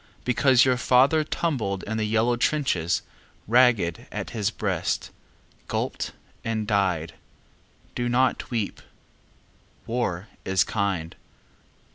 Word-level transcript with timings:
Because 0.25 0.65
your 0.65 0.77
father 0.77 1.23
tumbled 1.23 1.83
in 1.83 1.97
the 1.97 2.05
yellow 2.05 2.35
trenches, 2.35 3.03
Raged 3.47 4.07
at 4.11 4.31
his 4.31 4.49
breast, 4.49 5.11
gulped 5.67 6.13
and 6.43 6.65
died, 6.65 7.13
Do 7.93 8.09
not 8.09 8.49
weep. 8.49 8.81
War 9.85 10.27
is 10.43 10.63
kind. 10.63 11.15